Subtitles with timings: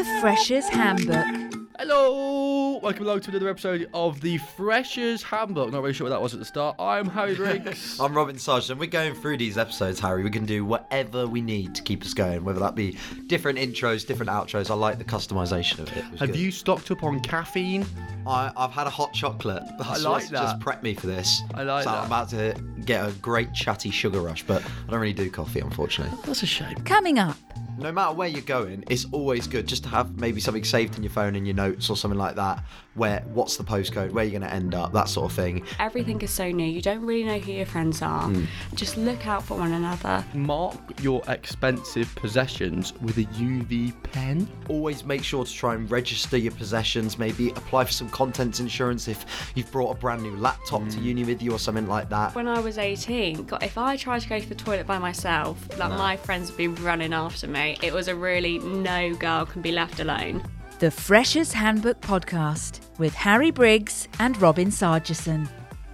[0.00, 1.68] The Freshers Handbook.
[1.78, 5.70] Hello, welcome along to another episode of the Freshers Handbook.
[5.72, 6.76] Not really sure what that was at the start.
[6.78, 8.00] I'm Harry Briggs.
[8.00, 8.78] I'm Robin Sargison.
[8.78, 10.22] We're going through these episodes, Harry.
[10.22, 12.96] We can do whatever we need to keep us going, whether that be
[13.26, 14.70] different intros, different outros.
[14.70, 15.98] I like the customization of it.
[15.98, 16.36] It Have good.
[16.36, 17.84] you stocked up on caffeine?
[18.26, 19.64] I, I've had a hot chocolate.
[19.76, 20.44] That's like what's that.
[20.44, 21.42] Just prep me for this.
[21.52, 21.98] I like so that.
[21.98, 22.54] I'm about to
[22.86, 26.18] get a great chatty sugar rush, but I don't really do coffee, unfortunately.
[26.24, 26.76] That's a shame.
[26.86, 27.36] Coming up,
[27.80, 31.02] No matter where you're going, it's always good just to have maybe something saved in
[31.02, 32.62] your phone in your notes or something like that.
[32.94, 35.64] Where what's the postcode, where you're going to end up, that sort of thing.
[35.78, 36.64] Everything is so new.
[36.64, 38.28] You don't really know who your friends are.
[38.28, 38.44] Hmm.
[38.74, 40.24] Just look out for one another.
[40.34, 44.48] Mark your expensive possessions with a UV pen.
[44.68, 49.08] always make sure to try and register your possessions maybe apply for some contents insurance
[49.08, 52.34] if you've brought a brand new laptop to uni with you or something like that
[52.34, 55.56] When I was 18, God, if I tried to go to the toilet by myself,
[55.78, 57.76] like my friends would be running after me.
[57.82, 60.42] It was a really no girl can be left alone.
[60.80, 65.46] The Freshers Handbook podcast with Harry Briggs and Robin Sargison.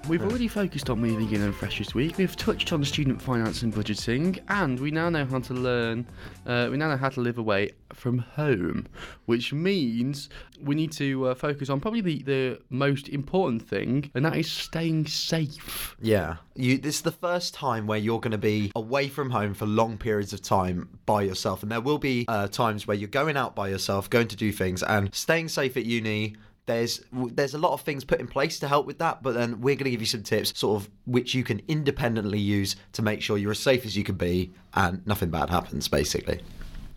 [0.09, 2.17] We've already focused on moving in and Freshers Week.
[2.17, 6.07] We've touched on student finance and budgeting, and we now know how to learn.
[6.47, 8.87] Uh, we now know how to live away from home,
[9.25, 10.29] which means
[10.63, 14.51] we need to uh, focus on probably the, the most important thing, and that is
[14.51, 15.97] staying safe.
[16.01, 19.55] yeah you this is the first time where you're going to be away from home
[19.55, 23.09] for long periods of time by yourself and there will be uh, times where you're
[23.09, 26.35] going out by yourself going to do things and staying safe at uni
[26.67, 29.61] there's there's a lot of things put in place to help with that, but then
[29.61, 33.03] we're going to give you some tips, sort of which you can independently use to
[33.03, 36.41] make sure you're as safe as you can be and nothing bad happens, basically.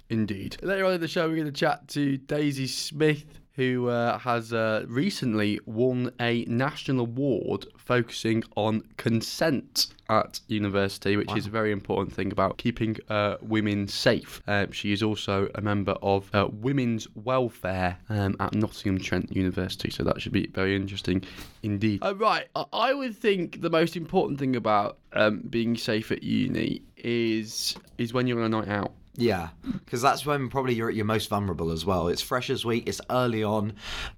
[0.09, 0.57] Indeed.
[0.63, 4.53] Later on in the show, we're going to chat to Daisy Smith, who uh, has
[4.53, 11.71] uh, recently won a national award focusing on consent at university, which is a very
[11.71, 14.41] important thing about keeping uh, women safe.
[14.47, 19.89] Um, she is also a member of uh, Women's Welfare um, at Nottingham Trent University,
[19.89, 21.23] so that should be very interesting
[21.61, 22.03] indeed.
[22.03, 26.23] Uh, right, I- I would think the most important thing about um, being safe at
[26.23, 28.93] uni is is when you're on a night out.
[29.15, 32.07] Yeah, because that's when probably you're at your most vulnerable as well.
[32.07, 33.73] It's Freshers Week, it's early on,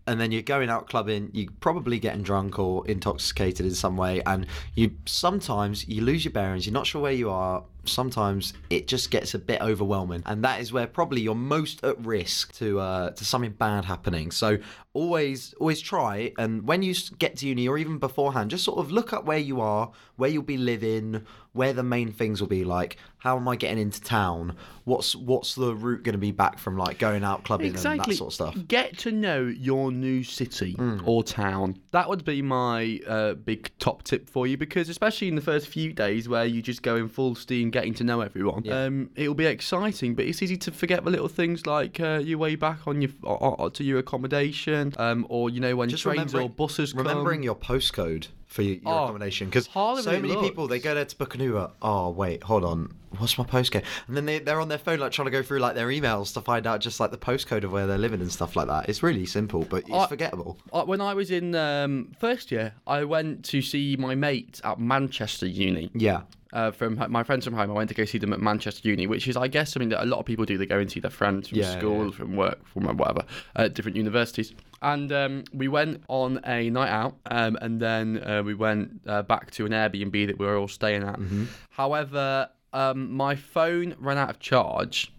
[0.06, 1.32] and then you're going out clubbing.
[1.34, 6.34] You're probably getting drunk or intoxicated in some way, and you sometimes you lose your
[6.34, 6.68] bearings.
[6.68, 7.64] You're not sure where you are.
[7.86, 12.00] Sometimes it just gets a bit overwhelming, and that is where probably you're most at
[12.06, 14.32] risk to uh, to something bad happening.
[14.32, 14.58] So
[14.94, 18.92] always always try, and when you get to uni or even beforehand, just sort of
[18.92, 22.64] look up where you are, where you'll be living, where the main things will be.
[22.64, 24.56] Like, how am I getting into town?
[24.86, 28.06] What's what's the route going to be back from like going out clubbing and that
[28.18, 28.68] sort of stuff?
[28.68, 30.76] Get to know your new city
[31.06, 31.78] or town.
[31.92, 35.68] That would be my uh, big top tip for you because, especially in the first
[35.68, 38.84] few days where you just go in full steam getting to know everyone, Yeah.
[38.86, 40.14] um, it'll be exciting.
[40.16, 43.12] But it's easy to forget the little things like uh, your way back on your
[43.24, 46.94] or, or to your accommodation, um, or you know when Just trains or remembering- buses
[46.94, 47.06] come.
[47.08, 51.06] Remembering your postcode for your, your Oh, accommodation because so many people they go there
[51.06, 51.72] to book an Uber.
[51.82, 53.84] Oh wait, hold on, what's my postcode?
[54.08, 56.34] And then they they're on their phone like trying to go through like their emails
[56.34, 58.90] to find out just like the postcode of where they're living and stuff like that.
[58.90, 60.58] It's really simple, but it's I- forgettable.
[60.74, 64.80] Uh, when I was in um, first year, I went to see my mate at
[64.80, 65.90] Manchester Uni.
[65.94, 66.22] Yeah.
[66.54, 67.70] Uh, from my friends from home.
[67.70, 70.04] I went to go see them at Manchester Uni, which is, I guess, something that
[70.04, 70.58] a lot of people do.
[70.58, 72.12] They go and see their friends from Yeah, school, yeah.
[72.12, 73.24] from work, from whatever,
[73.56, 74.54] at different universities.
[74.82, 79.22] And um, we went on a night out, um, and then uh, we went uh,
[79.22, 81.20] back to an Airbnb that we were all staying at.
[81.20, 81.46] Mm-hmm.
[81.70, 85.12] However, um, my phone ran out of charge.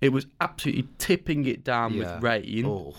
[0.00, 2.14] It was absolutely tipping it down Yeah.
[2.14, 2.66] with rain.
[2.66, 2.94] Oh.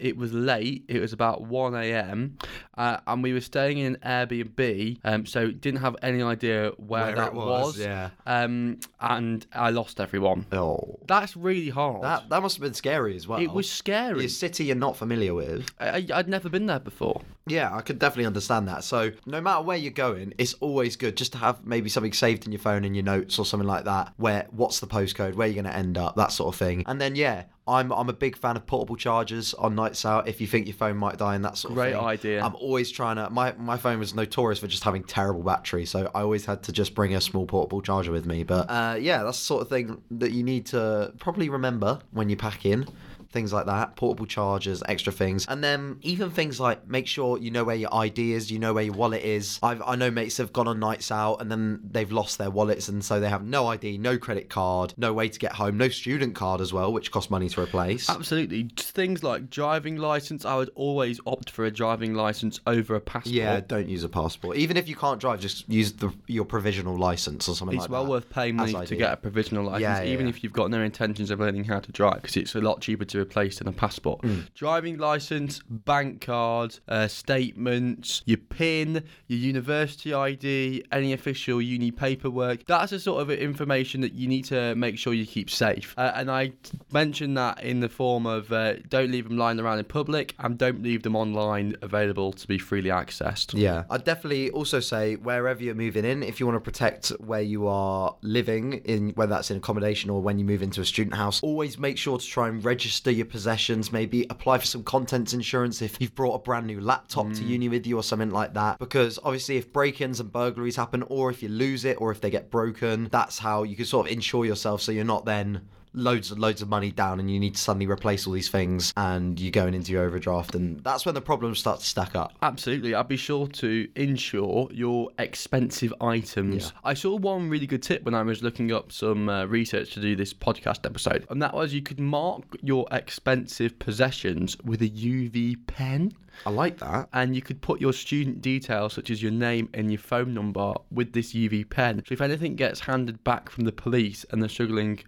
[0.00, 0.84] It was late.
[0.88, 2.38] It was about 1 a.m.
[2.76, 7.06] Uh, and we were staying in an Airbnb, um, so didn't have any idea where,
[7.06, 8.10] Where that it was, yeah.
[8.26, 10.46] Um, and I lost everyone.
[10.52, 10.98] Oh.
[11.06, 12.02] That's really hard.
[12.02, 13.40] That that must have been scary as well.
[13.40, 14.24] it was scary.
[14.24, 15.68] a city you're not familiar with.
[15.80, 17.22] I, I'd never been there before.
[17.46, 18.84] Yeah, I could definitely understand that.
[18.84, 22.46] So, no matter where you're going, it's always good just to have maybe something saved
[22.46, 24.12] in your phone in your notes or something like that.
[24.16, 26.84] Where what's the postcode, where you're going to end up, that sort of thing.
[26.86, 30.26] And then yeah, I'm I'm a big fan of portable chargers on nights out.
[30.26, 32.42] If you think your phone might die and that sort of Great idea.
[32.42, 33.30] I'm always trying to.
[33.30, 36.72] My my phone was notorious for just having terrible battery, so I always had to
[36.72, 38.42] just bring a small portable charger with me.
[38.42, 42.28] But uh, yeah, that's the sort of thing that you need to probably remember when
[42.30, 42.88] you pack in
[43.30, 47.50] things like that, portable chargers, extra things, and then even things like make sure you
[47.50, 49.58] know where your ID is, you know where your wallet is.
[49.62, 52.88] I've, I know mates have gone on nights out and then they've lost their wallets,
[52.88, 55.88] and so they have no ID, no credit card, no way to get home, no
[55.88, 58.08] student card as well, which costs money to replace.
[58.08, 58.64] Absolutely.
[58.64, 60.44] Just Things like driving license.
[60.44, 63.32] I would always opt for a driving license over a passport.
[63.34, 64.56] Yeah, don't use a passport.
[64.56, 67.90] Even if you can't drive, just use the, your provisional license or something It's like
[67.90, 68.10] well that.
[68.10, 70.30] worth paying money to get a provisional license, Yeah, yeah, even yeah.
[70.30, 73.04] if you've got no intentions of learning how to drive, because it's a lot cheaper
[73.04, 74.24] to better replaced than a passport.
[74.54, 82.64] Driving license, bank card, uh, statements, your PIN, your university ID, any official uni paperwork.
[82.66, 85.94] That's the sort of information that you need to make sure you keep safe.
[85.96, 86.52] Uh, and I
[86.92, 90.56] mentioned that in the form of uh, don't leave them lying around in public and
[90.56, 93.58] don't leave them online available to be freely accessed.
[93.58, 97.42] Yeah, I'd definitely also say wherever you're moving in, if you want to protect where
[97.42, 101.14] you are living, in whether that's in accommodation or when you move into a student
[101.14, 103.92] house, always make sure to try and register your possessions.
[103.92, 107.48] Maybe apply for some contents insurance if you've brought a brand new laptop to mm.
[107.48, 108.78] uni with you or something like that.
[108.78, 112.30] Because obviously, if break-ins and burglaries happen, or if you lose it, or if they
[112.30, 116.30] get broken, that's how you can sort of insure yourself so you're not then loads
[116.30, 119.38] and loads of money down and you need to suddenly replace all these things and
[119.40, 122.32] you're going into your overdraft and that's when the problems start to stack up.
[122.42, 122.94] Absolutely.
[122.94, 126.72] I'd be sure to insure your expensive items.
[126.74, 126.80] Yeah.
[126.84, 130.00] I saw one really good tip when I was looking up some uh, research to
[130.00, 134.88] do this podcast episode, and that was you could mark your expensive possessions with a
[134.88, 136.12] UV pen.
[136.46, 137.08] I like that.
[137.12, 140.74] And you could put your student details, such as your name and your phone number,
[140.90, 142.02] with this UV pen.
[142.06, 145.00] So if anything gets handed back from the police and they're struggling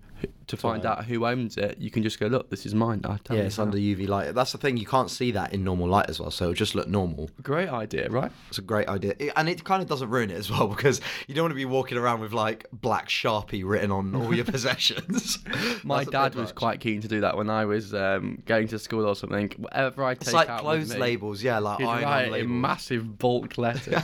[0.50, 3.00] to find out who owns it, you can just go, look, this is mine.
[3.05, 4.35] I Yeah, it's under UV light.
[4.35, 6.75] That's the thing, you can't see that in normal light as well, so it'll just
[6.75, 7.31] look normal.
[7.43, 8.31] Great idea, right?
[8.49, 9.14] It's a great idea.
[9.19, 11.56] It- and it kind of doesn't ruin it as well because you don't want to
[11.56, 15.38] be walking around with like black Sharpie written on all your possessions.
[15.82, 16.55] My That's a dad bit was much.
[16.56, 19.50] quite keen to do that when I was um, going to school or something.
[19.56, 22.32] Whatever I take It's like out clothes me, labels, yeah, like iron write it in
[22.32, 22.50] labels.
[22.50, 24.02] massive bulk letters.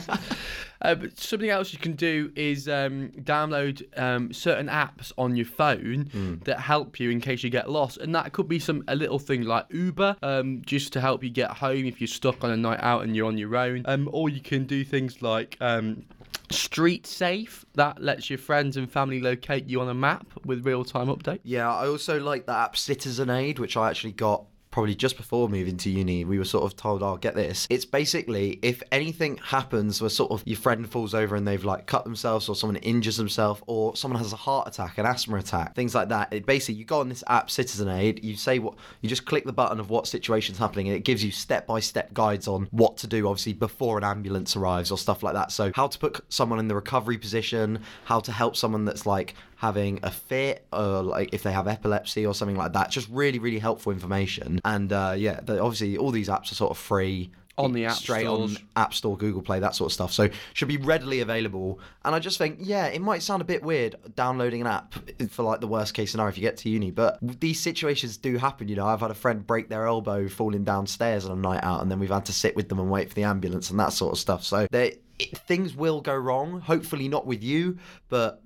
[0.82, 5.46] uh, but something else you can do is um, download um, certain apps on your
[5.46, 6.44] phone Hmm.
[6.44, 9.18] that help you in case you get lost, and that could be some a little
[9.18, 12.56] thing like Uber, um, just to help you get home if you're stuck on a
[12.56, 13.82] night out and you're on your own.
[13.86, 15.56] Um, or you can do things like.
[15.60, 16.04] Um,
[16.48, 20.84] Street Safe that lets your friends and family locate you on a map with real
[20.84, 21.40] time updates.
[21.42, 24.44] Yeah, I also like the app Citizen Aid, which I actually got
[24.76, 26.22] probably just before moving to uni.
[26.22, 30.10] We were sort of told, "I'll "Oh, get this." It's basically if anything happens where
[30.10, 33.62] sort of your friend falls over and they've like cut themselves, or someone injures themselves,
[33.66, 36.30] or someone has a heart attack, an asthma attack, things like that.
[36.30, 39.46] It basically you go on this app Citizen Aid, you say what you just click
[39.46, 42.68] the button of what situation's happening, and it gives you step by step guides on
[42.70, 45.52] what to do, obviously before an ambulance arrives or stuff like that.
[45.52, 49.36] So how to put someone in the recovery position, how to help someone that's like
[49.56, 53.38] having a fit or like if they have epilepsy or something like that just really
[53.38, 54.60] really helpful information.
[54.64, 57.32] And uh, yeah the, obviously all these apps are sort of free.
[57.58, 58.56] On the app straight stores.
[58.56, 60.12] on app store google play that sort of stuff.
[60.12, 61.80] So should be readily available.
[62.04, 64.94] And i just think yeah it might sound a bit weird downloading an app
[65.30, 68.36] for like the worst case scenario if you get to uni but these situations do
[68.36, 68.86] happen you know.
[68.86, 71.98] I've had a friend break their elbow falling downstairs on a night out and then
[71.98, 74.18] we've had to sit with them and wait for the ambulance and that sort of
[74.18, 74.44] stuff.
[74.44, 76.60] So they it, things will go wrong.
[76.60, 77.78] Hopefully not with you
[78.10, 78.42] but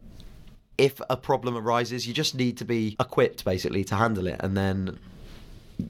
[0.78, 4.56] if a problem arises, you just need to be equipped basically to handle it, and
[4.56, 4.99] then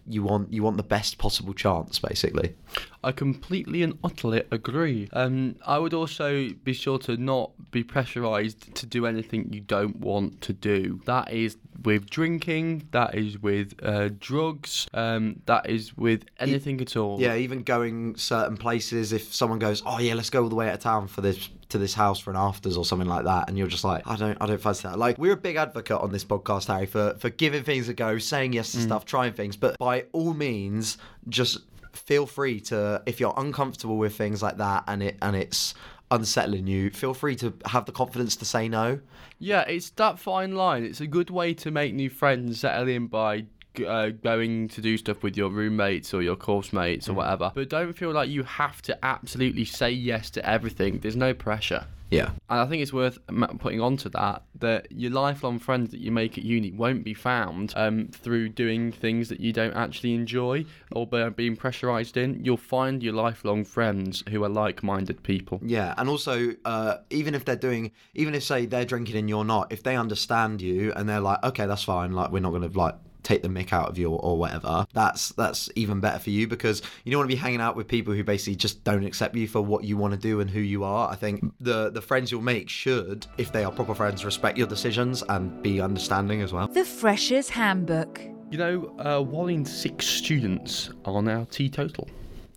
[0.07, 2.55] you want you want the best possible chance basically.
[3.03, 5.09] I completely and utterly agree.
[5.13, 9.97] Um, I would also be sure to not be pressurised to do anything you don't
[9.97, 11.01] want to do.
[11.07, 16.97] That is with drinking, that is with uh, drugs, um, that is with anything at
[16.97, 17.21] all.
[17.21, 19.13] Yeah, even going certain places.
[19.13, 21.49] If someone goes, "Oh yeah, let's go all the way out of town for this
[21.71, 24.17] to this house for an afters or something like that," and you're just like, "I
[24.17, 27.15] don't, I don't fancy that." Like we're a big advocate on this podcast, Harry, for
[27.19, 30.99] for giving things a go, saying yes to stuff, trying things, but by all means,
[31.29, 31.61] just
[31.93, 35.75] feel free to if you're uncomfortable with things like that and it and it's
[36.11, 39.01] unsettling you feel free to have the confidence to say no
[39.43, 40.85] Yeah, it's that fine line.
[40.85, 43.47] It's a good way to make new friends, settle in by
[43.87, 47.51] uh, going to do stuff with your roommates or your course mates or whatever.
[47.55, 50.99] But don't feel like you have to absolutely say yes to everything.
[50.99, 51.87] There's no pressure.
[52.11, 53.19] Yeah And I think it's worth
[53.59, 57.73] putting onto that that your lifelong friends that you make at uni won't be found
[57.77, 62.45] um, through doing things that you don't actually enjoy or being pressurized in.
[62.45, 65.61] You'll find your lifelong friends who are like-minded people.
[65.63, 69.45] Yeah, and also, uh, even if they're doing, even if say they're drinking and you're
[69.45, 72.69] not, if they understand you and they're like, okay, that's fine, like we're not gonna
[72.69, 76.31] like take the mick out of you or, or whatever, that's that's even better for
[76.31, 79.05] you because you don't want to be hanging out with people who basically just don't
[79.05, 81.11] accept you for what you want to do and who you are.
[81.11, 84.67] I think the the friends you'll make should, if they are proper friends, respect your
[84.67, 86.69] decisions and be understanding as well.
[86.69, 88.21] The Freshers Handbook.
[88.51, 92.09] You know, uh, one in six students are now teetotal.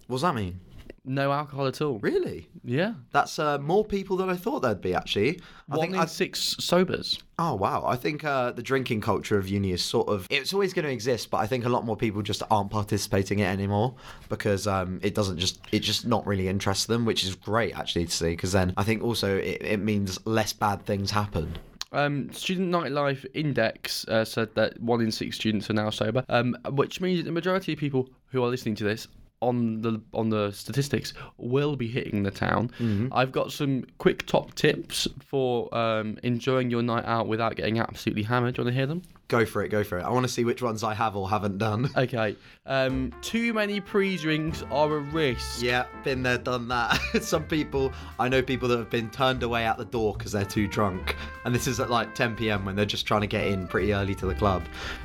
[0.07, 0.59] What does that mean?
[1.05, 1.99] No alcohol at all.
[1.99, 2.47] Really?
[2.63, 2.93] Yeah.
[3.11, 4.95] That's uh, more people than I thought there'd be.
[4.95, 7.19] Actually, I One think in I, six sobers.
[7.37, 7.83] Oh wow!
[7.85, 11.29] I think uh, the drinking culture of uni is sort of—it's always going to exist,
[11.29, 13.95] but I think a lot more people just aren't participating in it anymore
[14.29, 18.11] because um, it doesn't just—it just not really interests them, which is great actually to
[18.11, 18.29] see.
[18.29, 21.57] Because then I think also it, it means less bad things happen.
[21.91, 26.57] Um, Student Nightlife Index uh, said that one in six students are now sober, um,
[26.69, 29.07] which means that the majority of people who are listening to this
[29.43, 32.71] on the on the statistics will be hitting the town.
[33.11, 38.23] I've got some quick top tips for um, enjoying your night out without getting absolutely
[38.23, 38.55] hammered.
[38.55, 39.01] Do you want to hear them?
[39.29, 40.03] Go for it, go for it.
[40.03, 41.89] I want to see which ones I have or haven't done.
[42.03, 42.35] Okay.
[42.65, 45.61] Um, too many pre-drinks are a risk.
[45.61, 46.99] Yeah, been there, done that.
[47.21, 50.43] Some people, I know people that have been turned away at the door because they're
[50.43, 51.15] too drunk.
[51.45, 53.93] And this is at like 10 pm when they're just trying to get in pretty
[53.93, 54.63] early to the club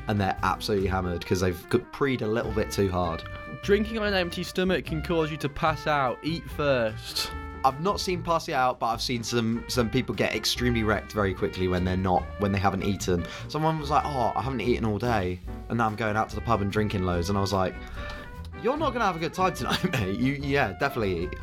[0.08, 3.22] and they're absolutely hammered because they've preed a little bit too hard.
[3.62, 6.18] Drinking on an empty stomach can cause you to pass out.
[6.22, 7.30] Eat first.
[7.65, 11.12] I've not seen pass it out, but I've seen some some people get extremely wrecked
[11.12, 13.25] very quickly when they're not when they haven't eaten.
[13.49, 16.35] Someone was like, "Oh, I haven't eaten all day, and now I'm going out to
[16.35, 17.75] the pub and drinking loads," and I was like,
[18.62, 20.19] "You're not gonna have a good time tonight, mate.
[20.19, 21.35] You yeah, definitely eat."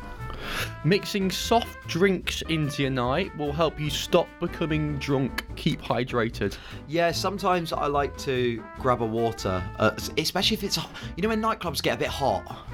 [0.84, 5.44] Mixing soft drinks into your night will help you stop becoming drunk.
[5.56, 6.56] Keep hydrated.
[6.88, 10.78] Yeah, sometimes I like to grab a water, uh, especially if it's
[11.16, 12.66] you know when nightclubs get a bit hot.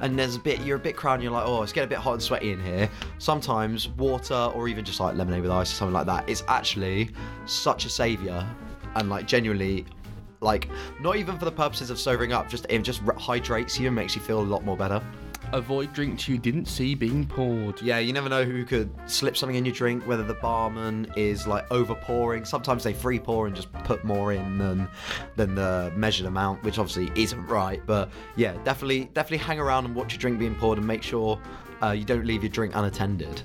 [0.00, 1.98] And there's a bit, you're a bit crowded, you're like, oh, it's getting a bit
[1.98, 2.88] hot and sweaty in here.
[3.18, 7.10] Sometimes water, or even just like lemonade with ice or something like that, is actually
[7.46, 8.46] such a saviour.
[8.94, 9.86] And like, genuinely,
[10.40, 10.68] like,
[11.00, 14.14] not even for the purposes of sobering up, just it just hydrates you and makes
[14.14, 15.02] you feel a lot more better.
[15.52, 17.80] Avoid drinks you didn't see being poured.
[17.80, 21.46] Yeah, you never know who could slip something in your drink, whether the barman is
[21.46, 22.44] like over pouring.
[22.44, 24.88] Sometimes they free pour and just put more in than
[25.36, 27.80] than the measured amount, which obviously isn't right.
[27.86, 31.40] But yeah, definitely definitely hang around and watch your drink being poured and make sure
[31.82, 33.40] uh, you don't leave your drink unattended.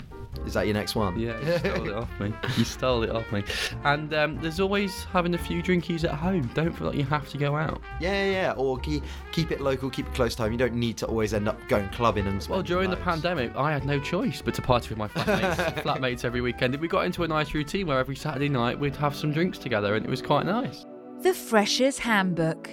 [0.45, 1.17] Is that your next one?
[1.19, 2.33] Yeah, you stole it off me.
[2.57, 3.43] You stole it off me.
[3.83, 6.49] And um, there's always having a few drinkies at home.
[6.53, 7.81] Don't feel like you have to go out.
[7.99, 8.53] Yeah, yeah, yeah.
[8.57, 10.51] Or keep, keep it local, keep it close to home.
[10.51, 13.55] You don't need to always end up going clubbing and Well, spending during the pandemic,
[13.55, 16.75] I had no choice but to party with my flatmates, flatmates every weekend.
[16.75, 19.95] We got into a nice routine where every Saturday night we'd have some drinks together,
[19.95, 20.85] and it was quite nice.
[21.21, 22.69] The Freshers Handbook.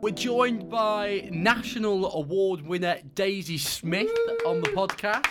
[0.00, 4.10] We're joined by national award winner Daisy Smith
[4.44, 5.24] on the podcast.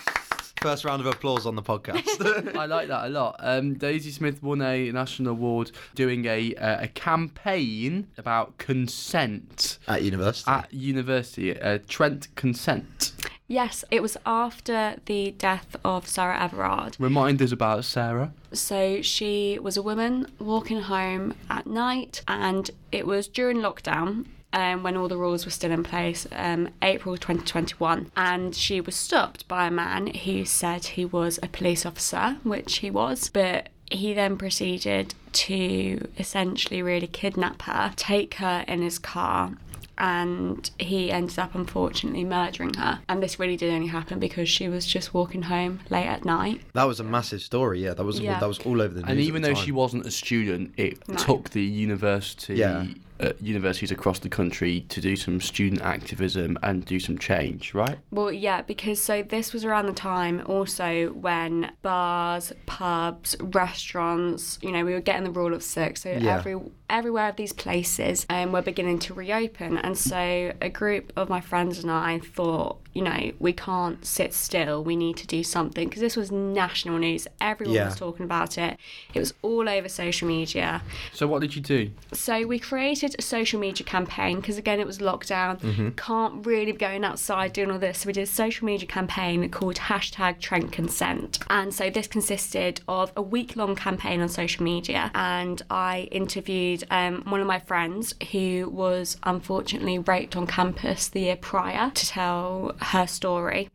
[0.62, 2.56] First round of applause on the podcast.
[2.58, 3.36] I like that a lot.
[3.40, 10.04] Um, Daisy Smith won a national award doing a uh, a campaign about consent At
[10.04, 10.50] university.
[10.52, 11.60] at university.
[11.60, 13.12] Uh, Trent Consent.
[13.48, 16.96] Yes, it was after the death of Sarah Everard.
[16.98, 18.34] Remind us about Sarah.
[18.54, 24.28] So she was a woman walking home at night, and it was during lockdown.
[24.54, 28.96] Um, when all the rules were still in place, um, April 2021, and she was
[28.96, 33.70] stopped by a man who said he was a police officer, which he was, but
[33.90, 39.54] he then proceeded to essentially really kidnap her, take her in his car,
[39.98, 43.00] and he ended up unfortunately murdering her.
[43.10, 46.62] And this really did only happen because she was just walking home late at night.
[46.74, 47.84] that was a massive story.
[47.84, 48.40] Yeah, that was Yeah.
[48.40, 49.10] that was all over the news.
[49.10, 49.66] And at even the though time.
[49.66, 51.16] she wasn't a student, it No.
[51.16, 52.86] took the university, Yeah.
[53.24, 57.98] Uh, universities across the country to do some student activism and do some change, right?
[58.12, 64.72] Well, yeah, because so this was around the time also when bars, pubs, restaurants, you
[64.72, 66.02] know, we were getting the rule of six.
[66.04, 66.38] So Yeah.
[66.38, 66.56] every
[66.90, 71.42] everywhere of these places um, were beginning to reopen, and so a group of my
[71.42, 74.84] friends and I thought, you know, we can't sit still.
[74.84, 77.28] We need to do something because this was national news.
[77.42, 77.86] Everyone Yeah.
[77.86, 78.78] was talking about it.
[79.14, 80.82] It was all over social media.
[81.12, 81.92] So what did you do?
[82.12, 85.60] So we created a social media campaign because again it was lockdown.
[85.60, 85.90] Mm-hmm.
[85.90, 88.00] Can't really be going outside doing all this.
[88.00, 91.40] So we did a social media campaign called hashtag Trent Consent.
[91.50, 95.12] And so this consisted of a week long campaign on social media.
[95.16, 101.22] And I interviewed um, one of my friends who was unfortunately raped on campus the
[101.22, 103.70] year prior to tell her story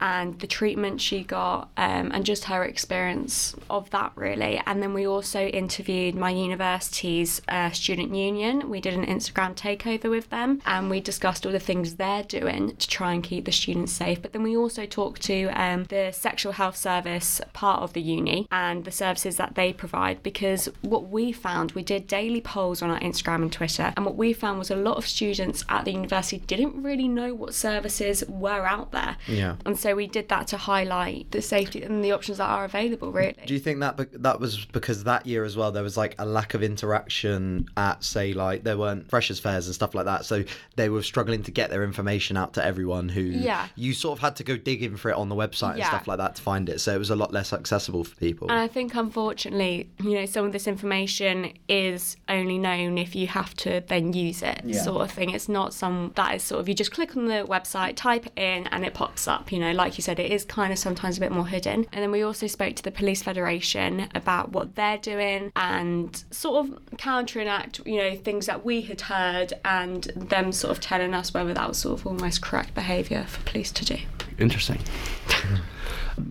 [0.00, 4.60] and the treatment she got um, and just her experience of that really.
[4.66, 8.68] And then we also interviewed my university's uh, student union.
[8.68, 12.76] We did an instagram takeover with them and we discussed all the things they're doing
[12.76, 14.22] to try and keep the students safe.
[14.22, 18.46] But then we also talked to um, the sexual health service part of the uni
[18.50, 22.90] and the services that they provide because what we found we did daily polls on
[22.90, 25.92] our instagram and twitter and what we found was a lot of students at the
[25.92, 29.16] university didn't really know what services were out there.
[29.26, 29.56] Yeah.
[29.66, 33.12] and so we did that to highlight the safety and the options that are available,
[33.12, 33.36] really.
[33.46, 36.14] Do you think that be- that was because that year as well there was like
[36.18, 40.24] a lack of interaction at say like there weren't freshers fairs and stuff like that,
[40.24, 40.44] so
[40.76, 43.68] they were struggling to get their information out to everyone who Yeah.
[43.76, 46.18] you sort of had to go digging for it on the website and stuff like
[46.18, 48.48] that to find it, so it was a lot less accessible for people.
[48.50, 53.26] and I think, unfortunately, you know, some of this information is only known if you
[53.26, 55.30] have to then use it, sort of thing.
[55.30, 58.32] It's not some that is sort of you just click on the website, type it
[58.36, 59.52] in, and it pops up.
[59.52, 61.86] You know, like you said, it is kind of sometimes a bit more hidden.
[61.92, 66.66] And then we also spoke to the Police Federation about what they're doing and sort
[66.66, 71.32] of counteract, you know, things that we had heard and them sort of telling us
[71.32, 73.96] whether that was sort of almost correct behaviour for police to do.
[74.38, 74.80] Interesting.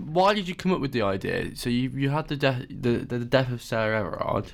[0.06, 1.56] Why did you come up with the idea?
[1.56, 4.52] So you you had the death the, the death of Sarah Everard,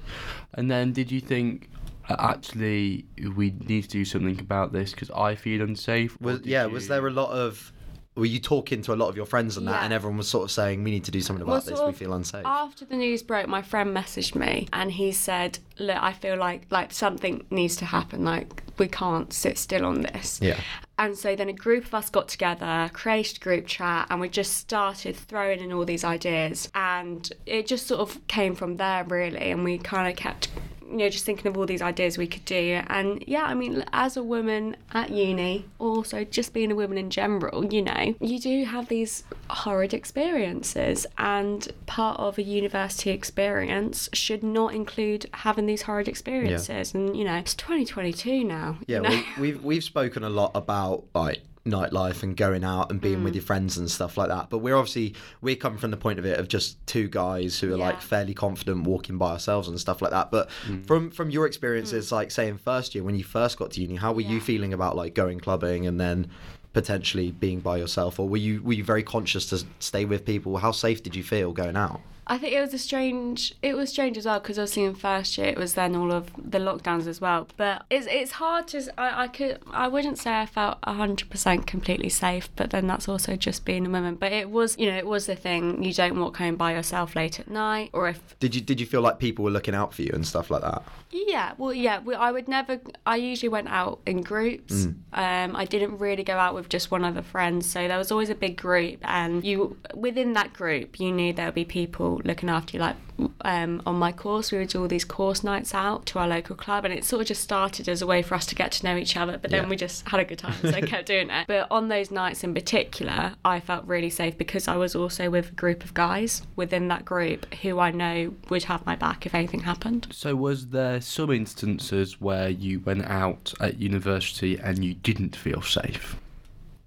[0.53, 1.69] and then did you think
[2.07, 6.19] uh, actually we need to do something about this because I feel unsafe?
[6.21, 7.73] Was, yeah, you- was there a lot of?
[8.15, 9.83] Were you talking to a lot of your friends on that, Yeah.
[9.83, 11.81] and everyone was sort of saying, "We need to do something about Well, this.
[11.85, 16.01] We feel unsafe." After the news broke, my friend messaged me and he said, "Look,
[16.01, 18.23] I feel like like something needs to happen.
[18.23, 20.57] Like we can't sit still on this." Yeah.
[20.97, 24.29] And so then a group of us got together, created a group chat, and we
[24.29, 26.69] just started throwing in all these ideas.
[26.73, 29.51] And it just sort of came from there, really.
[29.51, 30.47] And we kind of kept,
[30.89, 32.81] you know, just thinking of all these ideas we could do.
[32.87, 37.09] And yeah, I mean, as a woman at uni, also just being a woman in
[37.09, 41.05] general, you know, you do have these horrid experiences.
[41.17, 46.93] And part of a university experience should not include having these horrid experiences.
[46.93, 48.77] And, you know, it's 2022 now.
[48.87, 49.09] Yeah, you know?
[49.09, 53.33] we, we've we've spoken a lot about like nightlife and going out and being with
[53.33, 53.37] Mm.
[53.37, 54.49] your friends and stuff like that.
[54.51, 57.73] But we're obviously we're coming from the point of it of just two guys who
[57.73, 60.29] are like fairly confident walking by ourselves and stuff like that.
[60.29, 60.49] But
[60.85, 63.95] from from your experiences, like say in first year when you first got to uni,
[63.95, 64.43] how were you Mm.
[64.43, 66.27] Feeling about like going clubbing and then
[66.73, 70.57] potentially being by yourself, or were you were you very conscious to stay with people?
[70.57, 71.99] How safe did you feel going out?
[72.27, 73.53] I think it was a strange.
[73.61, 76.31] It was strange as well because obviously in first year it was then all of
[76.37, 77.47] the lockdowns as well.
[77.55, 78.81] But it's it's hard to.
[78.99, 79.59] I, I could.
[79.71, 82.49] I wouldn't say I felt hundred percent completely safe.
[82.55, 84.15] But then that's also just being a woman.
[84.15, 85.83] But it was, you know, it was the thing.
[85.83, 88.85] You don't walk home by yourself late at night, or if Did you did you
[88.85, 90.83] feel like people were looking out for you and stuff like that?
[91.11, 92.81] Yeah, well, yeah, we, I would never.
[93.05, 94.87] I usually went out in groups.
[95.13, 98.29] Um, I didn't really go out with just one other friend, so there was always
[98.29, 102.49] a big group, and you within that group, you knew there would be people looking
[102.49, 102.81] after you.
[102.81, 102.95] Like
[103.41, 106.55] um, on my course, we would do all these course nights out to our local
[106.55, 108.85] club, and it sort of just started as a way for us to get to
[108.85, 109.37] know each other.
[109.37, 109.69] But then Yeah.
[109.69, 111.47] we just had a good time, so I kept doing it.
[111.47, 115.49] But on those nights in particular, I felt really safe because I was also with
[115.49, 119.33] a group of guys within that group who I know would have my back if
[119.33, 120.07] anything happened.
[120.11, 125.61] So was there some instances where you went out at university and you didn't feel
[125.61, 126.17] safe?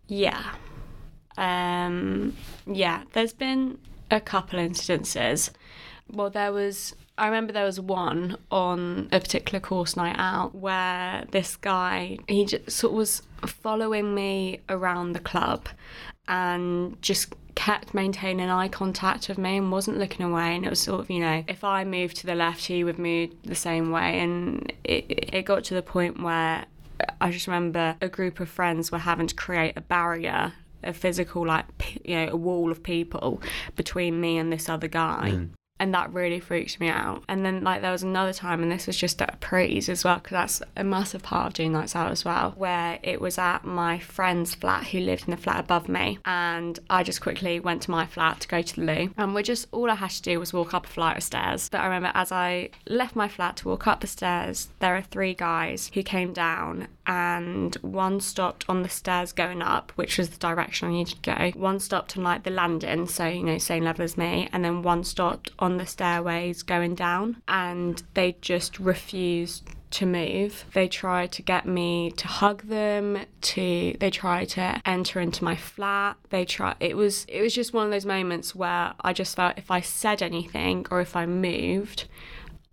[0.08, 0.42] Yeah.
[1.36, 2.34] Um,
[2.66, 3.78] yeah, there's been
[4.10, 5.50] a couple instances.
[6.10, 11.24] Well, there was, I remember there was one on a particular course night out where
[11.30, 15.68] this guy, he just sort of was following me around the club
[16.26, 20.78] and just kept maintaining eye contact with me and wasn't looking away and it was
[20.78, 23.90] sort of you know if i moved to the left he would move the same
[23.90, 26.64] way and it, it got to the point where
[27.20, 31.46] I just remember a group of friends were having to create a barrier, a physical,
[31.46, 31.66] like,
[32.04, 33.42] you know, a wall of people
[33.76, 35.30] between me and this other guy.
[35.32, 35.50] Mm.
[35.80, 37.22] And that really freaked me out.
[37.28, 40.04] And then, like, there was another time, and this was just at a Praise as
[40.04, 43.38] well, because that's a massive part of doing nights out as well, where it was
[43.38, 46.18] at my friend's flat who lived in the flat above me.
[46.24, 49.10] And I just quickly went to my flat to go to the loo.
[49.16, 51.68] And we're just, all I had to do was walk up a flight of stairs.
[51.68, 55.02] But I remember as I left my flat to walk up the stairs, there are
[55.02, 60.28] three guys who came down and one stopped on the stairs going up, which was
[60.28, 61.58] the direction I needed to go.
[61.58, 64.82] One stopped on like the landing, so you know, same level as me, and then
[64.82, 70.64] one stopped on the stairways going down, and they just refused to move.
[70.74, 75.56] They tried to get me to hug them, to they tried to enter into my
[75.56, 76.16] flat.
[76.30, 79.58] They tried it was it was just one of those moments where I just felt
[79.58, 82.06] if I said anything or if I moved,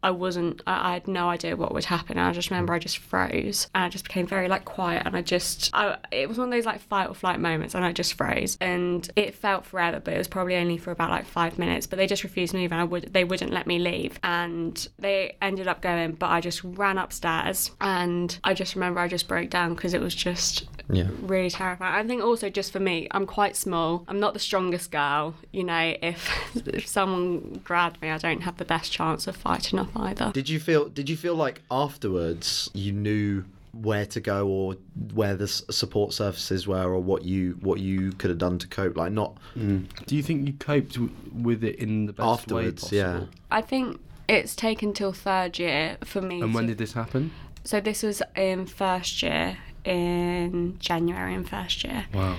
[0.06, 2.20] I wasn't, I, I had no idea what would happen.
[2.20, 5.18] And I just remember I just froze and I just became very like quiet and
[5.18, 7.91] I just, I, it was one of those like fight or flight moments and I
[7.91, 8.56] just froze.
[8.62, 11.88] And it felt forever, but it was probably only for about like five minutes.
[11.88, 14.20] But they just refused to move and I would, they wouldn't let me leave.
[14.22, 19.08] And they ended up going, but I just ran upstairs and I just remember I
[19.08, 21.08] just broke down because it was just Yeah.
[21.21, 21.93] really terrifying.
[21.93, 24.06] I think also just for me, I'm quite small.
[24.08, 25.36] I'm not the strongest girl.
[25.52, 26.30] You know, if,
[26.67, 30.32] if someone grabbed me, I don't have the best chance of fighting off either.
[30.34, 30.89] Did you feel?
[30.89, 33.45] Did you feel like afterwards you knew
[33.82, 34.76] where to go or
[35.13, 38.95] where the support services were or what you what you could have done to cope?
[38.95, 39.86] Like not mm.
[40.06, 43.24] Do you think you coped w- with it in the best Afterwards, way yeah.
[43.52, 46.41] I think it's taken till third year for me.
[46.41, 47.32] And when did this happen?
[47.65, 52.06] so this was in first year, in January in first year.
[52.13, 52.38] Wow.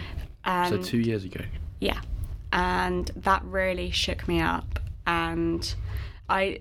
[0.69, 1.41] So two years ago.
[1.81, 2.01] Yeah.
[2.53, 5.75] And that really shook me up and
[6.29, 6.61] I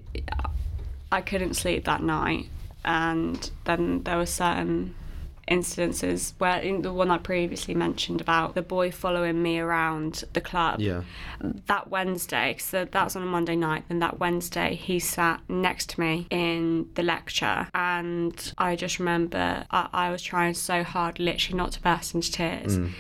[1.12, 2.48] I couldn't sleep that night
[2.84, 4.96] and then there were certain
[5.48, 10.42] incidences where in the one I previously mentioned about the boy following me around the
[10.42, 10.80] club.
[10.80, 11.04] Yeah.
[11.68, 16.00] That Wednesday, so that's on a Monday night, and that Wednesday he sat next to
[16.00, 21.58] me in the lecture, and I just remember I, I was trying so hard, literally
[21.58, 22.92] not to burst into tears, mm.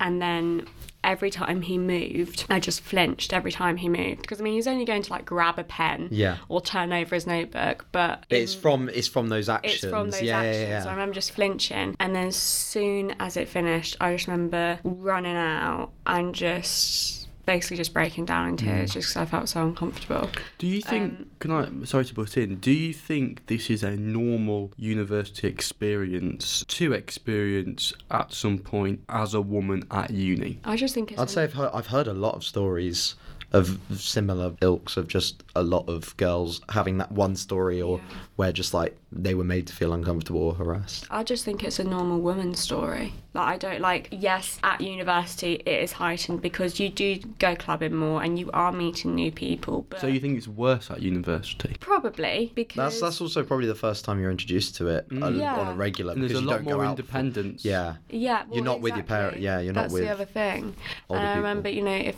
[0.00, 0.66] and then.
[1.04, 4.66] Every time he moved, I just flinched every time he moved because I mean he's
[4.66, 6.38] only going to like grab a pen Yeah.
[6.48, 9.74] or turn over his notebook, but But it's from it's from those actions.
[9.84, 10.56] it's from those yeah, actions.
[10.62, 10.82] yeah, yeah.
[10.82, 11.94] So I remember just flinching.
[12.00, 17.76] And then as soon as it finished, I just remember running out and just basically
[17.76, 18.94] just breaking down in tears Mm.
[18.94, 20.30] just because I felt so uncomfortable.
[20.58, 21.18] Do you think?
[21.20, 21.84] Um, can I?
[21.84, 22.56] Sorry to butt in.
[22.56, 29.34] Do you think this is a normal university experience to experience at some point as
[29.34, 30.60] a woman at uni?
[30.64, 31.20] I just think it's.
[31.20, 33.14] I'd say I've heard, I've heard a lot of stories
[33.54, 38.16] of similar ilks of just a lot of girls having that one story or Yeah.
[38.36, 41.06] where just like they were made to feel uncomfortable or harassed.
[41.08, 43.14] I just think it's a normal woman's story.
[43.32, 47.94] Like I don't like yes, at university it is heightened because you do go clubbing
[47.94, 49.86] more and you are meeting new people.
[49.88, 51.76] But So you think it's worse at university?
[51.78, 55.54] probably because That's that's also probably the first time you're introduced to it uh, Yeah.
[55.60, 57.64] on a regular And there's because a you lot don't go more out for- independence.
[57.64, 57.94] yeah.
[58.10, 59.44] Yeah, You're well, not with your parent- exactly.
[59.44, 60.74] yeah, you're not That's with the other thing.
[61.08, 61.42] older and I people.
[61.48, 62.16] remember, you know, if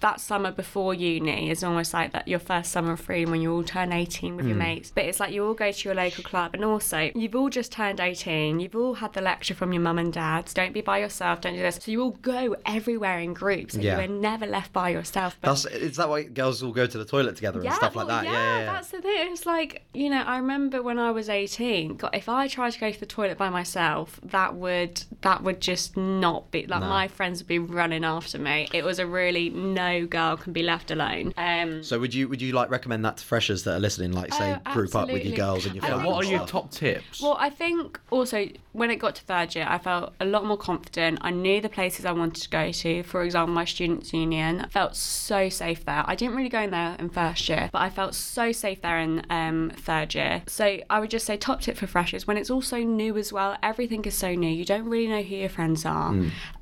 [0.00, 3.52] that summer before uni is almost like that your first summer of freedom when you
[3.52, 4.62] all turn 18 with your Hmm.
[4.62, 4.92] mates.
[4.94, 7.72] But it's like you all go to your local club, and also you've all just
[7.72, 8.60] turned 18.
[8.60, 10.54] You've all had the lecture from your mum and dads.
[10.54, 11.40] Don't be by yourself.
[11.40, 11.76] Don't do this.
[11.82, 13.74] So you all go everywhere in groups.
[13.74, 13.98] And Yeah.
[13.98, 15.36] You are never left by yourself.
[15.40, 18.06] But That's is that why girls will go to the toilet together and stuff like
[18.08, 18.24] that?
[18.24, 18.72] Yeah, yeah, yeah.
[18.72, 19.32] that's the thing.
[19.32, 21.96] It's like you know, I remember when I was eighteen.
[21.96, 25.60] God, if I tried to go to the toilet by myself, that would that would
[25.60, 26.88] just not be like No.
[26.88, 28.68] my friends would be running after me.
[28.72, 31.32] It was a really no girl can be left alone.
[31.36, 34.12] Um, So would you would you like recommend that to freshers that are listening?
[34.12, 36.46] Like say Oh, group up with your girls and your I Yeah, what are your
[36.46, 37.20] top tips?
[37.20, 38.46] Well, I think also
[38.78, 41.18] when it got to third year, I felt a lot more confident.
[41.20, 43.02] I knew the places I wanted to go to.
[43.02, 44.60] For example, my students' union.
[44.60, 46.04] I felt so safe there.
[46.06, 48.98] I didn't really go in there in first year, but I felt so safe there
[48.98, 50.42] in um, third year.
[50.46, 53.32] So I would just say top tip for freshers when it's all so new as
[53.32, 53.56] well.
[53.62, 54.48] Everything is so new.
[54.48, 56.14] You don't really know who your friends are.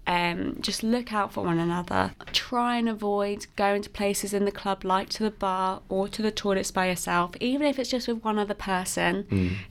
[0.09, 2.13] Um, just look out for one another.
[2.33, 6.23] Try and avoid going to places in the club like to the bar or to
[6.23, 9.27] the toilets by yourself, even if it's just with one other person.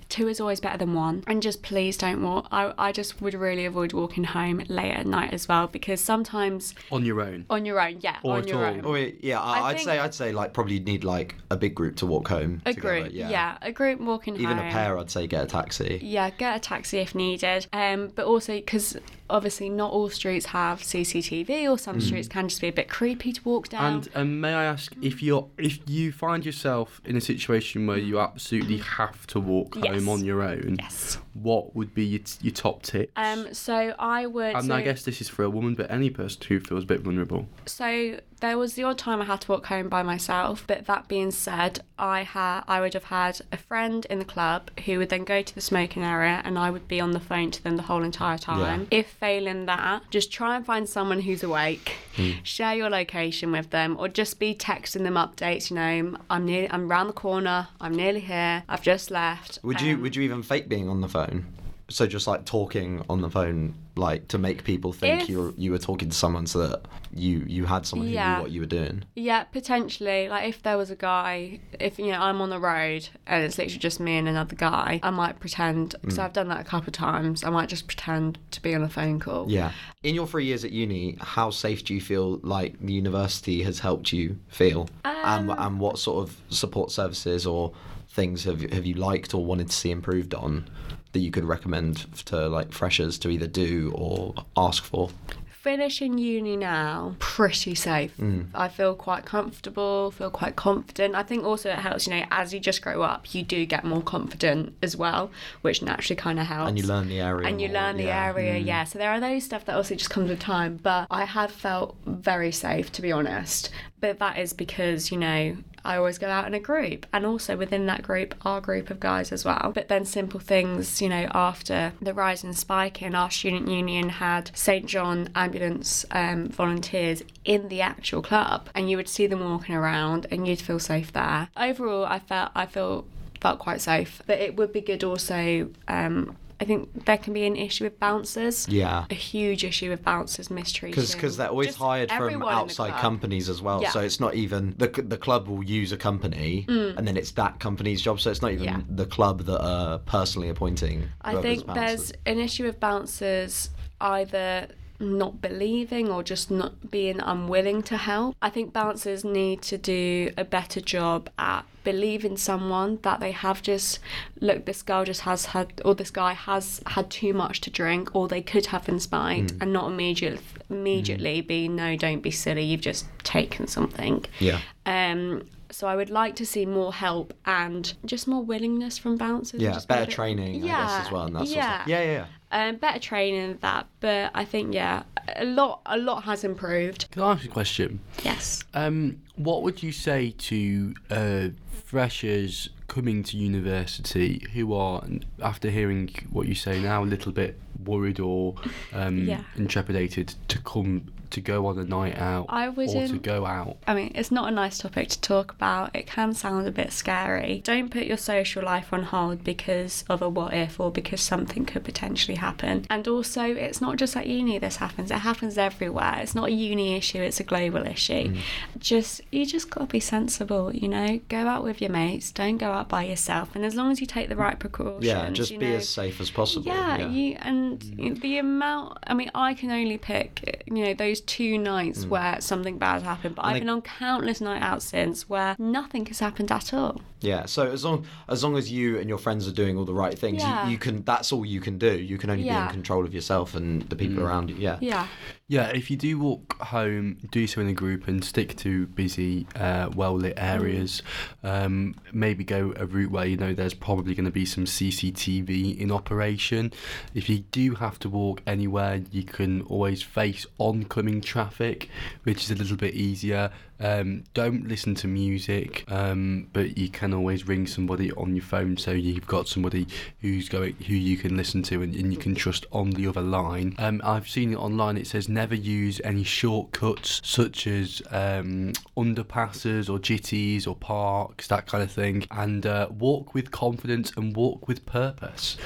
[0.10, 1.24] Two is always better than one.
[1.28, 2.48] And just please don't walk.
[2.52, 6.76] I, I just would really avoid walking home late at night as well because sometimes
[6.92, 7.46] on your own.
[7.50, 8.74] on your own, yeah, Or on at your all.
[8.74, 8.82] own.
[8.86, 11.96] Oh, yeah, I, I I'd say I'd say like probably need like a big group
[11.98, 12.62] to walk home.
[12.66, 13.30] A together, group, yeah.
[13.30, 13.58] yeah.
[13.62, 14.68] a group walking Even home.
[14.68, 16.00] a pair, I'd say get a taxi.
[16.04, 17.68] Yeah, get a taxi if needed.
[17.74, 18.98] Um, but also because
[19.30, 23.32] obviously not all streets have CCTV, or some streets can just be a bit creepy
[23.34, 23.94] to walk down.
[23.96, 27.98] And um, may I ask if you're if you find yourself in a situation where
[27.98, 29.88] you absolutely have to walk Yes.
[29.96, 31.18] home on your own, yes.
[31.34, 33.12] what would be your, t- your top tips?
[33.16, 34.56] Um, so I would.
[34.56, 36.88] and so, I guess this is for a woman, but any person who feels a
[36.88, 37.48] bit vulnerable.
[37.66, 40.64] so there was the odd time I had to walk home by myself.
[40.68, 44.70] But that being said, I had I would have had a friend in the club
[44.86, 47.52] who would then go to the smoking area, and I would be on the phone
[47.52, 48.88] to them the whole entire time.
[48.92, 52.32] If failing that, just try and find someone who's awake, Hmm.
[52.44, 55.70] share your location with them, or just be texting them updates.
[55.70, 59.60] You know, I'm near, I'm round the corner, I'm nearly here, I've just left.
[59.64, 61.46] Would you Um, would you even fake being on the phone?
[61.88, 65.72] So just like talking on the phone, like to make people think you were you
[65.72, 68.66] were talking to someone, so that you you had someone who knew what you were
[68.68, 69.04] doing.
[69.16, 70.28] Yeah, potentially.
[70.28, 73.58] Like if there was a guy, if you know I'm on the road and it's
[73.58, 76.88] literally just me and another guy, I might pretend because I've done that a couple
[76.88, 77.44] of times.
[77.44, 79.46] I might just pretend to be on a phone call.
[79.50, 79.72] Yeah.
[80.02, 83.80] In your three years at uni, how safe do you feel like the university has
[83.80, 84.90] helped you feel?
[85.04, 87.74] and Um, and what sort of support services or
[88.10, 90.68] things have have you liked or wanted to see improved on
[91.16, 95.10] that you could recommend to like freshers to either do or ask for?
[95.50, 98.16] Finishing uni now, pretty safe.
[98.18, 98.50] Mm.
[98.54, 101.16] I feel quite comfortable, feel quite confident.
[101.16, 103.84] I think also it helps, you know, as you just grow up, you do get
[103.84, 105.32] more confident as well,
[105.64, 106.70] which naturally kind of helps.
[106.70, 107.48] And you learn the area.
[107.48, 108.32] and you more, learn the yeah.
[108.32, 108.36] Mm.
[108.36, 111.24] area yeah so there are those stuff that also just comes with time but i
[111.24, 116.18] have felt very safe to be honest but that is because you know I always
[116.18, 119.46] go out in a group, and also within that group, our group of guys as
[119.46, 119.72] well.
[119.74, 124.10] But then simple things, you know, after the rise and spike in our student union
[124.10, 129.44] had St John ambulance um, volunteers in the actual club, and you would see them
[129.44, 131.50] walking around, and you'd feel safe there.
[131.56, 133.06] Overall, I felt I feel
[133.40, 135.70] felt quite safe, but it would be good also.
[135.88, 138.68] Um, I think there can be an issue with bouncers.
[138.70, 139.06] Yeah.
[139.10, 141.02] A huge issue with bouncers mistreating.
[141.04, 143.82] because they're always just hired from everyone in the outside companies as well.
[143.82, 143.90] Yeah.
[143.92, 147.60] So it's not even the the club will use a company, and then it's that
[147.60, 148.20] company's job.
[148.22, 148.78] So it's not even Mm.
[148.78, 148.82] Yeah.
[148.88, 151.10] the club that are personally appointing.
[151.22, 154.68] I think there's an issue with bouncers either
[155.00, 158.36] not believing or just not being unwilling to help.
[158.42, 163.62] I think bouncers need to do a better job at believing someone that they have
[163.62, 164.00] just
[164.42, 168.16] look this girl just has had or this guy has had too much to drink
[168.16, 169.58] or they could have been spiked Hmm.
[169.62, 174.60] and not immediately immediately be no don't be silly you've just taken something Yeah.
[174.88, 179.62] um so I would like to see more help and just more willingness from bouncers.
[179.62, 181.76] Yeah, better training, I guess, as well, and that sort of yeah.
[181.80, 181.88] stuff.
[181.88, 182.26] Yeah, yeah, yeah.
[182.52, 185.04] Um, better training than that, but I think yeah,
[185.36, 187.10] a lot, a lot has improved.
[187.12, 188.00] Can I ask you a question?
[188.24, 188.64] Yes.
[188.74, 191.48] Um, what would you say to uh,
[191.86, 195.04] freshers coming to university who are,
[195.42, 198.56] after hearing what you say now, a little bit worried or
[198.94, 199.42] um, Yeah.
[199.56, 203.78] intrepidated to come to go on a night out I or to go out?
[203.88, 205.96] I mean, it's not a nice topic to talk about.
[205.96, 207.62] It can sound a bit scary.
[207.64, 211.66] Don't put your social life on hold because of a what if or because something
[211.66, 212.86] could potentially happen.
[212.90, 216.20] And also, it's not just at uni this happens, it happens everywhere.
[216.22, 218.30] It's not a uni issue, it's a global issue.
[218.34, 218.38] Mm.
[218.80, 221.20] Just, you just got to be sensible, you know?
[221.30, 223.56] Go out with your mates, don't go out by yourself.
[223.56, 226.22] And as long as you take the right precautions, Yeah, just be know, as safe
[226.22, 226.68] as possible.
[226.68, 227.10] yeah, yeah.
[227.10, 227.82] you and
[228.22, 228.98] the amount.
[229.06, 233.36] I mean, I can only pick, you know, those two nights where something bad happened.
[233.36, 233.46] But Mm.
[233.46, 237.02] And I've they- been on countless night out since where nothing has happened at all.
[237.26, 239.94] Yeah, so as long as long as you and your friends are doing all the
[239.94, 240.66] right things, Yeah.
[240.66, 241.04] you, you can.
[241.04, 241.92] That's all you can do.
[241.98, 244.56] You can only be in control of yourself and the people around you.
[244.58, 244.78] Yeah.
[244.82, 245.08] Yeah,
[245.48, 249.46] Yeah, if you do walk home, do so in a group and stick to busy,
[249.56, 251.02] uh, well lit areas.
[251.44, 255.78] Um, maybe go a route where you know there's probably going to be some CCTV
[255.80, 256.72] in operation.
[257.14, 261.90] If you do have to walk anywhere, you can always face oncoming traffic,
[262.24, 263.52] which is a little bit easier.
[263.80, 268.78] Um, don't listen to music, um, but you can always ring somebody on your phone
[268.78, 269.88] so you've got somebody
[270.22, 273.22] who's going who you can listen to and, and you can trust on the other
[273.22, 273.76] line.
[273.78, 274.98] Um, I've seen it online.
[274.98, 281.68] It says never use any shortcuts such as um, underpasses or jitties or parks, that
[281.68, 285.58] kind of thing, and uh, walk with confidence and walk with purpose.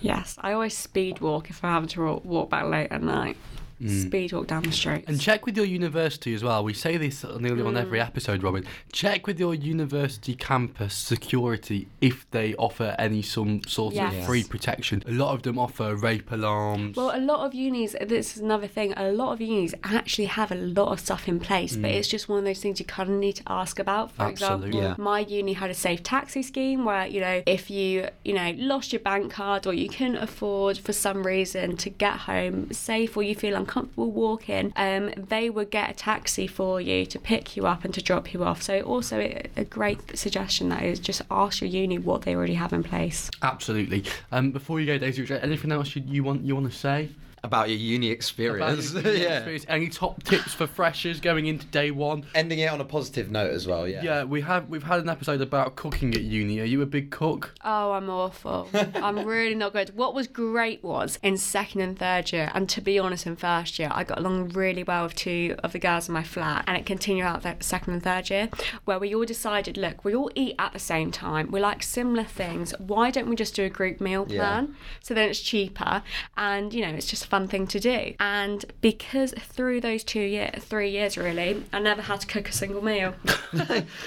[0.00, 0.36] yes.
[0.40, 3.36] I always speed walk if I have to walk, walk back late at night.
[3.82, 4.06] Mm.
[4.06, 5.04] Speed walk down the street.
[5.06, 6.64] And check with your university as well.
[6.64, 8.06] We say this nearly on every mm.
[8.06, 8.64] episode, Robin.
[8.92, 14.14] Check with your university campus security if they offer any some sort Yes.
[14.14, 15.02] of free protection.
[15.06, 16.96] A lot of them offer rape alarms.
[16.96, 20.50] Well, a lot of unis, this is another thing, a lot of unis actually have
[20.50, 21.94] a lot of stuff in place, but mm.
[21.94, 24.12] it's just one of those things you kind of need to ask about.
[24.12, 24.68] For Absolutely.
[24.68, 24.94] example, Yeah.
[24.98, 28.92] my uni had a safe taxi scheme where, you know, if you, you know, lost
[28.92, 33.22] your bank card or you couldn't afford for some reason to get home safe or
[33.22, 37.66] you feel uncomfortable walking, um, they would get a taxi for you to pick you
[37.66, 38.62] up and to drop you off.
[38.62, 39.18] So also
[39.56, 43.30] a, great suggestion that is just ask your uni what they already have in place.
[43.42, 44.04] Absolutely.
[44.30, 47.08] Um, before you go, Daisy, anything else you, you want you want to say?
[47.44, 48.92] About your uni about experience.
[48.92, 49.28] your uni yeah.
[49.36, 49.66] experience?
[49.68, 52.26] Any top tips for freshers going into day one?
[52.34, 53.86] Ending it on a positive note as well.
[53.86, 54.02] Yeah.
[54.02, 56.60] Yeah, we have we've had an episode about cooking at uni.
[56.60, 57.54] Are you a big cook?
[57.64, 58.68] Oh, I'm awful.
[58.94, 59.94] I'm really not good.
[59.94, 63.78] What was great was in second and third year, and to be honest, in first
[63.78, 66.76] year, I got along really well with two of the girls in my flat, and
[66.76, 68.48] it continued out that second and third year,
[68.86, 71.50] where we all decided, look, we all eat at the same time.
[71.52, 72.74] We like similar things.
[72.78, 74.38] Why don't we just do a group meal Yeah.
[74.40, 74.76] plan?
[75.02, 76.02] So then it's cheaper,
[76.36, 78.14] and you know, it's just a fun thing to do.
[78.18, 82.52] And because through those two year, three years really, I never had to cook a
[82.52, 83.14] single meal.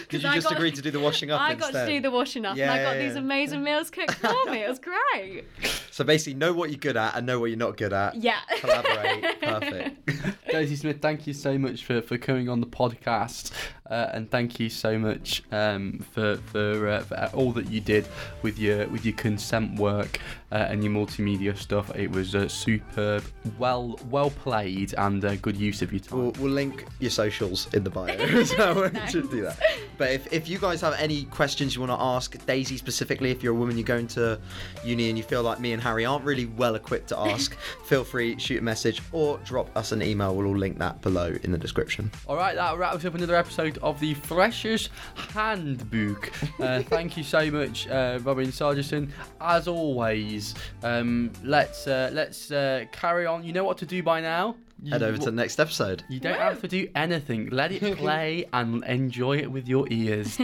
[0.10, 1.74] Did you I just got- agree to do the washing up I instead?
[1.74, 3.20] got to do the washing up, Yeah, and I got yeah, these yeah.
[3.22, 4.64] amazing meals cooked for me.
[4.64, 5.46] It was great.
[6.00, 8.16] So basically, know what you're good at and know what you're not good at.
[8.16, 8.40] Yeah.
[8.62, 9.42] Collaborate.
[9.42, 10.40] Perfect.
[10.50, 13.52] Daisy Smith, thank you so much for, for coming on the podcast,
[13.90, 18.08] uh, and thank you so much um, for for, uh, for all that you did
[18.42, 20.20] with your with your consent work
[20.52, 21.96] uh, and your multimedia stuff.
[21.96, 23.24] It was uh, superb,
[23.58, 26.20] well well played, and uh, good use of your time.
[26.20, 28.44] We'll, we'll link your socials in the bio.
[28.46, 29.60] so we should do that.
[29.98, 33.44] But if, if you guys have any questions you want to ask Daisy specifically, if
[33.44, 34.40] you're a woman, you're going to
[34.84, 38.04] uni and you feel like me and Harry aren't really well equipped to ask, feel
[38.04, 40.36] free, shoot a message or drop us an email.
[40.36, 42.12] We'll all link that below in the description.
[42.28, 44.90] All right, that wraps up another episode of the Freshers
[45.34, 46.32] Handbook.
[46.60, 49.10] Uh, thank you so much, uh, Robin Sargison.
[49.42, 53.44] As always, um, let's uh, let's uh, carry on.
[53.44, 54.58] You know what to do by now.
[54.84, 56.04] You, Head over to the next episode.
[56.08, 57.50] You don't have to do anything.
[57.50, 60.38] Let it play and enjoy it with your ears.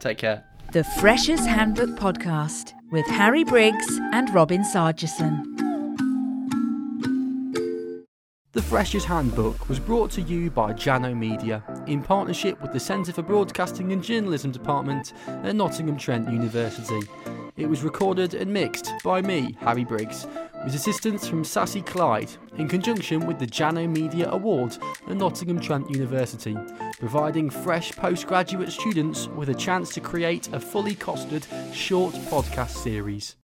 [0.00, 0.44] Take care.
[0.70, 5.56] The Freshers Handbook Podcast with Harry Briggs and Robin Sargison.
[8.52, 13.14] The Freshers Handbook was brought to you by Janno Media in partnership with the Centre
[13.14, 17.00] for Broadcasting and Journalism Department at Nottingham Trent University.
[17.58, 20.28] It was recorded and mixed by me, Harry Briggs,
[20.64, 25.90] with assistance from Sassy Clyde in conjunction with the Janno Media Award at Nottingham Trent
[25.90, 26.56] University,
[27.00, 31.44] providing fresh postgraduate students with a chance to create a fully costed
[31.74, 33.34] short podcast series.